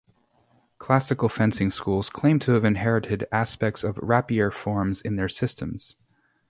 Classical 0.79 1.29
fencing 1.29 1.69
schools 1.69 2.09
claim 2.09 2.39
to 2.39 2.53
have 2.53 2.65
inherited 2.65 3.27
aspects 3.31 3.83
of 3.83 3.99
rapier 4.01 4.49
forms 4.49 4.99
in 4.99 5.15
their 5.15 5.29
systems. 5.29 5.95